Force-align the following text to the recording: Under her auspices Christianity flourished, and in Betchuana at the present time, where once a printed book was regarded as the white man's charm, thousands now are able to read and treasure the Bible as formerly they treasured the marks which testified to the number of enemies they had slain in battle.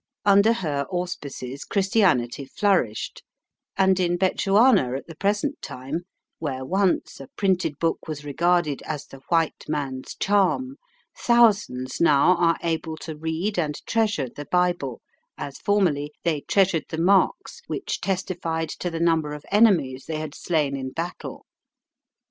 Under 0.25 0.51
her 0.53 0.87
auspices 0.89 1.63
Christianity 1.63 2.43
flourished, 2.43 3.21
and 3.77 3.99
in 3.99 4.17
Betchuana 4.17 4.97
at 4.97 5.05
the 5.05 5.15
present 5.15 5.61
time, 5.61 6.05
where 6.39 6.65
once 6.65 7.19
a 7.19 7.27
printed 7.37 7.77
book 7.77 8.07
was 8.07 8.25
regarded 8.25 8.81
as 8.87 9.05
the 9.05 9.19
white 9.29 9.63
man's 9.67 10.15
charm, 10.15 10.77
thousands 11.15 12.01
now 12.01 12.35
are 12.37 12.57
able 12.63 12.97
to 12.97 13.15
read 13.15 13.59
and 13.59 13.75
treasure 13.85 14.27
the 14.27 14.45
Bible 14.51 15.03
as 15.37 15.59
formerly 15.59 16.11
they 16.23 16.41
treasured 16.41 16.85
the 16.89 16.97
marks 16.97 17.61
which 17.67 18.01
testified 18.01 18.69
to 18.69 18.89
the 18.89 18.99
number 18.99 19.33
of 19.33 19.45
enemies 19.51 20.05
they 20.07 20.17
had 20.17 20.33
slain 20.33 20.75
in 20.75 20.89
battle. 20.89 21.45